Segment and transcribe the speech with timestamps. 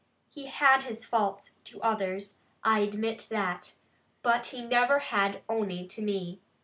[0.31, 3.75] He had his faults to others, I admit that,
[4.23, 6.41] but he never had ony to me.